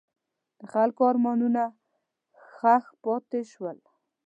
[0.59, 1.61] د خلکو ارمانونه
[2.53, 3.77] ښخ پاتې شول.